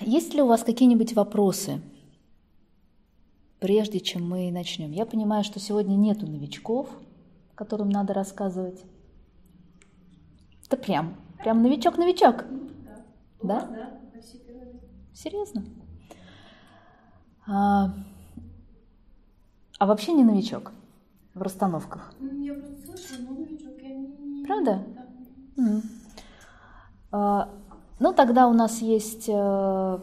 есть 0.00 0.34
ли 0.34 0.42
у 0.42 0.46
вас 0.46 0.62
какие-нибудь 0.62 1.14
вопросы, 1.14 1.80
прежде 3.60 4.00
чем 4.00 4.28
мы 4.28 4.50
начнем? 4.50 4.90
Я 4.92 5.06
понимаю, 5.06 5.44
что 5.44 5.60
сегодня 5.60 5.94
нету 5.96 6.26
новичков, 6.26 6.88
которым 7.54 7.88
надо 7.90 8.14
рассказывать. 8.14 8.84
Это 10.66 10.76
прям, 10.76 11.16
прям 11.38 11.62
новичок-новичок. 11.62 12.44
Да? 13.42 13.66
Да? 13.66 14.00
Серьезно? 15.14 15.64
А, 17.46 17.94
а 19.78 19.86
вообще 19.86 20.12
не 20.12 20.22
новичок 20.22 20.72
в 21.34 21.42
расстановках? 21.42 22.12
Ну, 22.20 22.42
я 22.42 22.54
просто 22.54 22.86
слышала, 22.86 23.26
но 23.28 23.34
новичок 23.38 23.82
я 23.82 23.94
не... 23.94 24.44
Правда? 24.44 24.84
Да. 25.56 25.62
Mm. 25.62 25.82
А, 27.10 27.50
ну, 28.00 28.12
тогда 28.12 28.46
у 28.46 28.52
нас 28.52 28.80
есть, 28.80 29.28
э, 29.28 29.98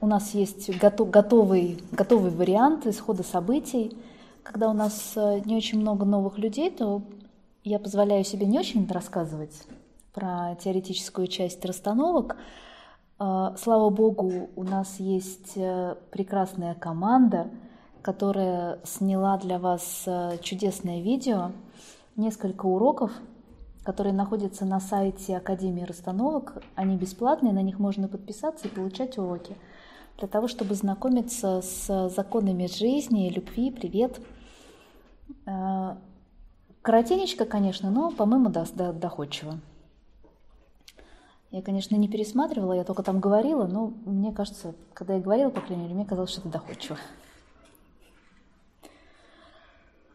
у 0.00 0.06
нас 0.06 0.34
есть 0.34 0.76
готов, 0.78 1.10
готовый, 1.10 1.78
готовый 1.90 2.30
вариант 2.30 2.86
исхода 2.86 3.22
событий. 3.22 3.96
Когда 4.42 4.68
у 4.68 4.74
нас 4.74 5.14
э, 5.16 5.40
не 5.46 5.56
очень 5.56 5.80
много 5.80 6.04
новых 6.04 6.36
людей, 6.36 6.70
то 6.70 7.00
я 7.64 7.78
позволяю 7.78 8.22
себе 8.22 8.46
не 8.46 8.58
очень 8.58 8.86
рассказывать 8.86 9.54
про 10.12 10.56
теоретическую 10.62 11.26
часть 11.26 11.64
расстановок. 11.64 12.36
А, 13.18 13.56
слава 13.56 13.88
богу, 13.88 14.50
у 14.54 14.62
нас 14.62 15.00
есть 15.00 15.56
э, 15.56 15.96
прекрасная 16.10 16.74
команда, 16.74 17.48
которая 18.02 18.78
сняла 18.84 19.38
для 19.38 19.58
вас 19.58 20.06
чудесное 20.42 21.00
видео, 21.00 21.50
несколько 22.14 22.66
уроков, 22.66 23.10
которые 23.86 24.12
находятся 24.12 24.64
на 24.64 24.80
сайте 24.80 25.36
Академии 25.36 25.84
расстановок. 25.84 26.60
Они 26.74 26.96
бесплатные, 26.96 27.52
на 27.52 27.62
них 27.62 27.78
можно 27.78 28.08
подписаться 28.08 28.66
и 28.66 28.70
получать 28.70 29.16
уроки 29.16 29.56
для 30.18 30.26
того, 30.26 30.48
чтобы 30.48 30.74
знакомиться 30.74 31.62
с 31.62 32.08
законами 32.08 32.66
жизни, 32.66 33.30
любви. 33.30 33.70
Привет! 33.70 34.20
Э, 35.46 35.94
коротенечко, 36.82 37.44
конечно, 37.44 37.88
но, 37.92 38.10
по-моему, 38.10 38.48
да, 38.48 38.64
доходчиво. 38.92 39.60
Я, 41.52 41.62
конечно, 41.62 41.94
не 41.94 42.08
пересматривала, 42.08 42.72
я 42.72 42.82
только 42.82 43.04
там 43.04 43.20
говорила, 43.20 43.68
но 43.68 43.92
мне 44.04 44.32
кажется, 44.32 44.74
когда 44.94 45.14
я 45.14 45.20
говорила, 45.20 45.50
по 45.50 45.60
крайней 45.60 45.84
мере, 45.84 45.94
мне 45.94 46.04
казалось, 46.04 46.32
что 46.32 46.40
это 46.40 46.48
доходчиво. 46.48 46.98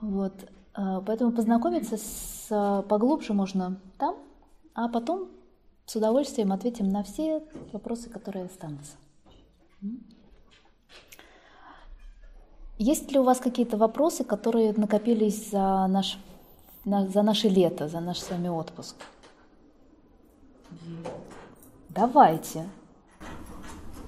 Вот. 0.00 0.32
Э, 0.76 1.00
поэтому 1.06 1.30
познакомиться 1.30 1.96
с 1.96 2.31
поглубже 2.88 3.32
можно 3.32 3.80
там, 3.98 4.16
а 4.74 4.88
потом 4.88 5.28
с 5.86 5.96
удовольствием 5.96 6.52
ответим 6.52 6.88
на 6.88 7.02
все 7.02 7.42
вопросы, 7.72 8.08
которые 8.08 8.46
останутся. 8.46 8.92
Есть 12.78 13.12
ли 13.12 13.18
у 13.18 13.22
вас 13.22 13.38
какие-то 13.38 13.76
вопросы, 13.76 14.24
которые 14.24 14.72
накопились 14.72 15.50
за, 15.50 15.86
наш, 15.88 16.18
за 16.84 17.22
наше 17.22 17.48
лето, 17.48 17.88
за 17.88 18.00
наш 18.00 18.18
с 18.18 18.30
вами 18.30 18.48
отпуск? 18.48 18.96
Давайте. 21.90 22.66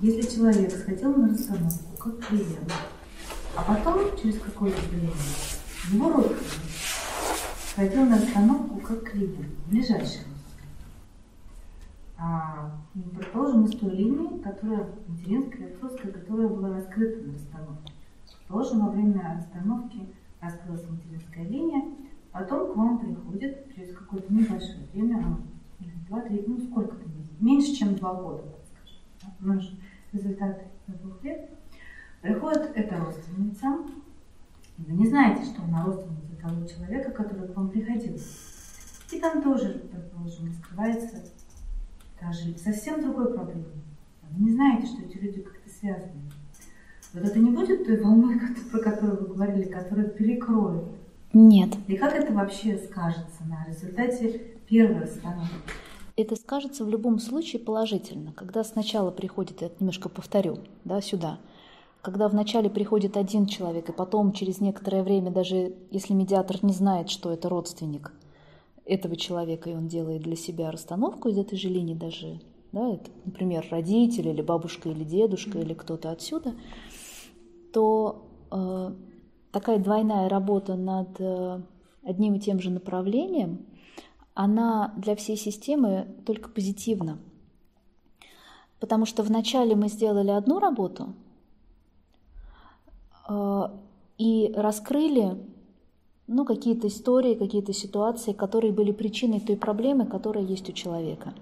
Если 0.00 0.36
человек 0.36 0.72
сходил 0.72 1.14
на 1.14 1.28
расстановку 1.28 1.96
как 1.98 2.26
клиент, 2.26 2.72
а 3.56 3.62
потом 3.62 4.16
через 4.20 4.40
какое-то 4.40 4.80
время 4.88 5.12
его 5.92 6.24
ходил 7.74 8.04
на 8.04 8.16
остановку 8.16 8.78
как 8.80 9.10
клиент, 9.10 9.48
ближайший 9.66 10.22
а, 12.16 12.70
предположим, 13.16 13.66
с 13.66 13.76
той 13.76 13.90
линией, 13.90 14.40
которая 14.40 14.88
материнская, 15.08 15.68
отцовская, 15.68 16.12
которая 16.12 16.48
была 16.48 16.70
раскрыта 16.70 17.26
на 17.26 17.32
расстановке. 17.32 17.92
Предположим, 18.38 18.86
во 18.86 18.92
время 18.92 19.36
расстановки 19.36 20.06
раскрылась 20.40 20.88
материнская 20.88 21.44
линия, 21.44 21.82
потом 22.32 22.72
к 22.72 22.76
вам 22.76 22.98
приходит 23.00 23.74
через 23.74 23.94
какое-то 23.96 24.32
небольшое 24.32 24.86
время, 24.92 25.38
два-три, 26.08 26.44
ну 26.46 26.58
сколько-то 26.60 27.04
месяцев, 27.08 27.40
меньше, 27.40 27.72
чем 27.74 27.96
два 27.96 28.14
года, 28.14 28.44
скажем. 28.70 29.00
Да? 29.20 29.54
Наш 29.54 29.72
результат 30.12 30.62
двух 30.86 31.22
лет. 31.24 31.50
Приходит 32.22 32.70
эта 32.74 32.96
родственница, 32.96 33.66
вы 34.78 34.92
не 34.94 35.06
знаете, 35.06 35.44
что 35.44 35.62
она 35.62 35.84
родственница 35.84 36.34
того 36.42 36.66
человека, 36.66 37.10
который 37.10 37.48
к 37.48 37.56
вам 37.56 37.70
приходил. 37.70 38.18
И 39.12 39.20
там 39.20 39.42
тоже, 39.42 39.82
предположим, 39.90 40.48
раскрывается 40.48 41.22
даже 42.20 42.56
совсем 42.58 43.02
другой 43.02 43.32
проблемой. 43.32 43.66
Вы 44.30 44.44
не 44.46 44.52
знаете, 44.52 44.86
что 44.86 45.02
эти 45.02 45.16
люди 45.18 45.42
как-то 45.42 45.70
связаны. 45.70 46.30
Вот 47.12 47.24
это 47.24 47.38
не 47.38 47.50
будет 47.50 47.86
той 47.86 48.02
волной, 48.02 48.40
про 48.72 48.80
которую 48.80 49.20
вы 49.20 49.34
говорили, 49.34 49.64
которая 49.64 50.08
перекроет? 50.08 50.84
Нет. 51.32 51.70
И 51.86 51.96
как 51.96 52.14
это 52.14 52.32
вообще 52.32 52.76
скажется 52.78 53.44
на 53.46 53.64
результате 53.68 54.40
первой 54.68 55.02
расстановки? 55.02 55.54
Это 56.16 56.36
скажется 56.36 56.84
в 56.84 56.88
любом 56.88 57.18
случае 57.18 57.60
положительно. 57.60 58.32
Когда 58.32 58.64
сначала 58.64 59.10
приходит, 59.10 59.62
я 59.62 59.70
немножко 59.78 60.08
повторю, 60.08 60.58
да, 60.84 61.00
сюда– 61.00 61.38
когда 62.04 62.28
вначале 62.28 62.68
приходит 62.68 63.16
один 63.16 63.46
человек, 63.46 63.88
и 63.88 63.92
потом 63.92 64.32
через 64.32 64.60
некоторое 64.60 65.02
время, 65.02 65.30
даже 65.30 65.74
если 65.90 66.12
медиатор 66.12 66.62
не 66.62 66.74
знает, 66.74 67.08
что 67.08 67.32
это 67.32 67.48
родственник 67.48 68.12
этого 68.84 69.16
человека, 69.16 69.70
и 69.70 69.74
он 69.74 69.88
делает 69.88 70.20
для 70.20 70.36
себя 70.36 70.70
расстановку 70.70 71.30
из 71.30 71.38
этой 71.38 71.56
же 71.56 71.70
линии 71.70 71.94
даже, 71.94 72.42
да, 72.72 72.92
это, 72.92 73.10
например, 73.24 73.66
родители 73.70 74.28
или 74.28 74.42
бабушка 74.42 74.90
или 74.90 75.02
дедушка 75.02 75.58
или 75.58 75.72
кто-то 75.72 76.10
отсюда, 76.10 76.54
то 77.72 78.28
э, 78.50 78.94
такая 79.50 79.78
двойная 79.78 80.28
работа 80.28 80.74
над 80.74 81.18
э, 81.18 81.62
одним 82.02 82.34
и 82.34 82.40
тем 82.40 82.60
же 82.60 82.68
направлением, 82.68 83.64
она 84.34 84.92
для 84.98 85.16
всей 85.16 85.38
системы 85.38 86.06
только 86.26 86.50
позитивна. 86.50 87.18
Потому 88.78 89.06
что 89.06 89.22
вначале 89.22 89.74
мы 89.74 89.88
сделали 89.88 90.32
одну 90.32 90.58
работу, 90.58 91.14
и 93.28 94.52
раскрыли 94.54 95.38
ну, 96.26 96.44
какие-то 96.44 96.88
истории, 96.88 97.34
какие-то 97.34 97.72
ситуации, 97.72 98.32
которые 98.32 98.72
были 98.72 98.92
причиной 98.92 99.40
той 99.40 99.56
проблемы, 99.56 100.06
которая 100.06 100.44
есть 100.44 100.68
у 100.68 100.72
человека. 100.72 101.34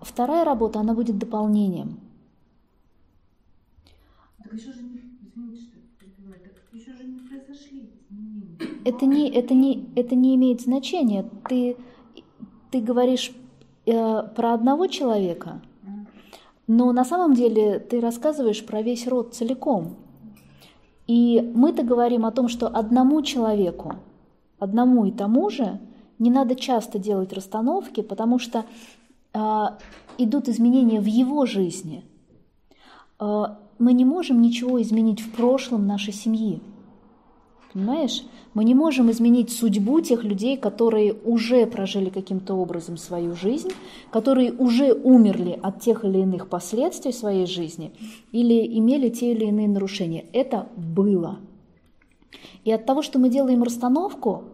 Вторая 0.00 0.44
работа, 0.44 0.80
она 0.80 0.94
будет 0.94 1.18
дополнением. 1.18 2.00
Так 4.42 4.52
еще 4.52 4.72
же 4.72 4.82
не, 4.82 5.00
извините, 5.22 5.62
что 5.62 6.76
еще 6.76 6.92
же 6.92 7.04
не 7.04 7.20
произошли 7.20 7.90
изменения. 8.10 8.58
Это 8.84 9.06
не, 9.06 9.30
это 9.30 9.54
не, 9.54 9.88
это 9.96 10.14
не 10.14 10.34
имеет 10.34 10.60
значения. 10.60 11.28
Ты, 11.48 11.76
ты 12.70 12.80
говоришь 12.80 13.32
э, 13.86 13.92
про 14.34 14.54
одного 14.54 14.86
человека– 14.88 15.62
но 16.66 16.92
на 16.92 17.04
самом 17.04 17.34
деле 17.34 17.78
ты 17.78 18.00
рассказываешь 18.00 18.64
про 18.64 18.82
весь 18.82 19.06
род 19.06 19.34
целиком. 19.34 19.96
И 21.06 21.52
мы-то 21.54 21.82
говорим 21.82 22.24
о 22.24 22.32
том, 22.32 22.48
что 22.48 22.66
одному 22.66 23.20
человеку, 23.22 23.96
одному 24.58 25.04
и 25.04 25.10
тому 25.10 25.50
же, 25.50 25.78
не 26.18 26.30
надо 26.30 26.54
часто 26.54 26.98
делать 26.98 27.32
расстановки, 27.32 28.00
потому 28.00 28.38
что 28.38 28.64
э, 29.34 29.64
идут 30.16 30.48
изменения 30.48 31.00
в 31.00 31.06
его 31.06 31.44
жизни. 31.44 32.04
Э, 33.20 33.44
мы 33.78 33.92
не 33.92 34.04
можем 34.04 34.40
ничего 34.40 34.80
изменить 34.80 35.20
в 35.20 35.32
прошлом 35.32 35.86
нашей 35.86 36.14
семьи. 36.14 36.62
Понимаешь? 37.74 38.24
Мы 38.54 38.62
не 38.64 38.72
можем 38.72 39.10
изменить 39.10 39.50
судьбу 39.50 40.00
тех 40.00 40.22
людей, 40.22 40.56
которые 40.56 41.12
уже 41.12 41.66
прожили 41.66 42.08
каким-то 42.08 42.54
образом 42.54 42.96
свою 42.96 43.34
жизнь, 43.34 43.72
которые 44.12 44.52
уже 44.52 44.92
умерли 44.92 45.58
от 45.60 45.80
тех 45.80 46.04
или 46.04 46.20
иных 46.20 46.48
последствий 46.48 47.12
своей 47.12 47.46
жизни 47.46 47.92
или 48.30 48.78
имели 48.78 49.08
те 49.08 49.32
или 49.32 49.46
иные 49.46 49.66
нарушения. 49.66 50.24
Это 50.32 50.68
было. 50.76 51.40
И 52.64 52.70
от 52.70 52.86
того, 52.86 53.02
что 53.02 53.18
мы 53.18 53.28
делаем 53.28 53.64
расстановку, 53.64 54.44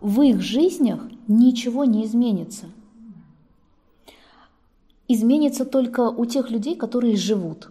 в 0.00 0.22
их 0.22 0.40
жизнях 0.40 1.06
ничего 1.28 1.84
не 1.84 2.06
изменится. 2.06 2.66
Изменится 5.08 5.66
только 5.66 6.08
у 6.08 6.24
тех 6.24 6.50
людей, 6.50 6.74
которые 6.74 7.16
живут. 7.16 7.70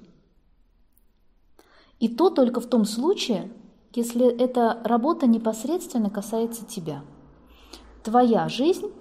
И 2.00 2.08
то 2.08 2.30
только 2.30 2.62
в 2.62 2.68
том 2.68 2.86
случае, 2.86 3.50
если 3.94 4.28
эта 4.28 4.80
работа 4.84 5.28
непосредственно 5.28 6.10
касается 6.10 6.66
тебя. 6.66 7.02
Твоя 8.04 8.50
жизнь 8.50 8.92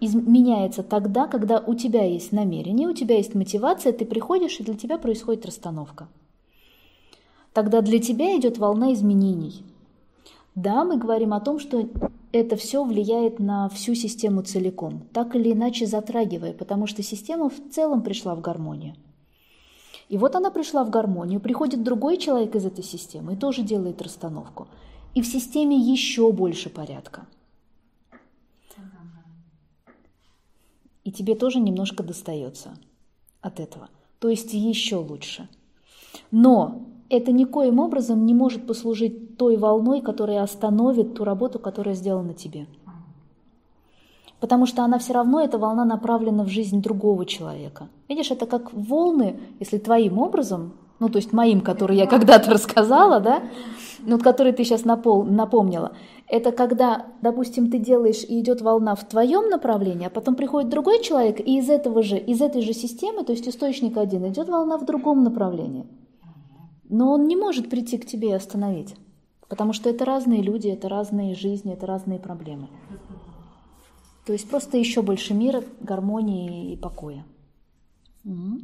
меняется 0.00 0.82
тогда, 0.82 1.26
когда 1.26 1.60
у 1.60 1.74
тебя 1.74 2.04
есть 2.04 2.32
намерение, 2.32 2.88
у 2.88 2.92
тебя 2.92 3.16
есть 3.16 3.34
мотивация, 3.34 3.92
ты 3.92 4.04
приходишь, 4.04 4.60
и 4.60 4.64
для 4.64 4.74
тебя 4.74 4.98
происходит 4.98 5.46
расстановка. 5.46 6.08
Тогда 7.52 7.80
для 7.80 8.00
тебя 8.00 8.36
идет 8.38 8.58
волна 8.58 8.92
изменений. 8.92 9.64
Да, 10.54 10.84
мы 10.84 10.98
говорим 10.98 11.32
о 11.32 11.40
том, 11.40 11.58
что 11.58 11.88
это 12.32 12.56
все 12.56 12.84
влияет 12.84 13.38
на 13.40 13.68
всю 13.68 13.94
систему 13.94 14.42
целиком, 14.42 15.02
так 15.12 15.34
или 15.34 15.52
иначе 15.52 15.86
затрагивая, 15.86 16.52
потому 16.52 16.86
что 16.86 17.02
система 17.02 17.48
в 17.48 17.70
целом 17.72 18.02
пришла 18.02 18.34
в 18.34 18.40
гармонию. 18.40 18.94
И 20.08 20.18
вот 20.18 20.36
она 20.36 20.50
пришла 20.50 20.84
в 20.84 20.90
гармонию, 20.90 21.40
приходит 21.40 21.82
другой 21.82 22.18
человек 22.18 22.54
из 22.54 22.66
этой 22.66 22.84
системы 22.84 23.34
и 23.34 23.36
тоже 23.36 23.62
делает 23.62 24.02
расстановку. 24.02 24.68
И 25.14 25.22
в 25.22 25.26
системе 25.26 25.76
еще 25.76 26.32
больше 26.32 26.70
порядка. 26.70 27.26
И 31.04 31.12
тебе 31.12 31.34
тоже 31.34 31.60
немножко 31.60 32.02
достается 32.02 32.76
от 33.40 33.60
этого. 33.60 33.88
То 34.18 34.28
есть 34.28 34.54
еще 34.54 34.96
лучше. 34.96 35.48
Но 36.30 36.86
это 37.10 37.30
никоим 37.32 37.78
образом 37.78 38.24
не 38.24 38.34
может 38.34 38.66
послужить 38.66 39.36
той 39.36 39.56
волной, 39.56 40.00
которая 40.00 40.42
остановит 40.42 41.14
ту 41.14 41.24
работу, 41.24 41.58
которая 41.58 41.94
сделана 41.94 42.32
тебе. 42.32 42.66
Потому 44.44 44.66
что 44.66 44.84
она 44.84 44.98
все 44.98 45.14
равно, 45.14 45.40
эта 45.40 45.56
волна 45.56 45.86
направлена 45.86 46.44
в 46.44 46.48
жизнь 46.48 46.82
другого 46.82 47.24
человека. 47.24 47.88
Видишь, 48.10 48.30
это 48.30 48.44
как 48.44 48.74
волны, 48.74 49.40
если 49.58 49.78
твоим 49.78 50.18
образом, 50.18 50.74
ну 51.00 51.08
то 51.08 51.16
есть 51.16 51.32
моим, 51.32 51.62
который 51.62 51.96
я 51.96 52.06
когда-то 52.06 52.50
рассказала, 52.50 53.20
да, 53.20 53.42
ну, 54.00 54.18
который 54.18 54.52
ты 54.52 54.62
сейчас 54.64 54.84
напол, 54.84 55.24
напомнила, 55.24 55.92
это 56.28 56.52
когда, 56.52 57.06
допустим, 57.22 57.70
ты 57.70 57.78
делаешь, 57.78 58.22
и 58.22 58.38
идет 58.38 58.60
волна 58.60 58.94
в 58.96 59.08
твоем 59.08 59.48
направлении, 59.48 60.08
а 60.08 60.10
потом 60.10 60.34
приходит 60.34 60.68
другой 60.68 61.02
человек, 61.02 61.40
и 61.40 61.56
из 61.56 61.70
этого 61.70 62.02
же, 62.02 62.18
из 62.18 62.42
этой 62.42 62.60
же 62.60 62.74
системы, 62.74 63.24
то 63.24 63.32
есть 63.32 63.48
источник 63.48 63.96
один, 63.96 64.28
идет 64.28 64.50
волна 64.50 64.76
в 64.76 64.84
другом 64.84 65.24
направлении. 65.24 65.86
Но 66.90 67.12
он 67.12 67.28
не 67.28 67.36
может 67.36 67.70
прийти 67.70 67.96
к 67.96 68.04
тебе 68.04 68.28
и 68.28 68.32
остановить, 68.32 68.94
потому 69.48 69.72
что 69.72 69.88
это 69.88 70.04
разные 70.04 70.42
люди, 70.42 70.68
это 70.68 70.90
разные 70.90 71.34
жизни, 71.34 71.72
это 71.72 71.86
разные 71.86 72.18
проблемы. 72.18 72.68
То 74.24 74.32
есть 74.32 74.48
просто 74.48 74.78
еще 74.78 75.02
больше 75.02 75.34
мира, 75.34 75.62
гармонии 75.80 76.72
и 76.72 76.76
покоя. 76.76 77.24
Угу. 78.24 78.60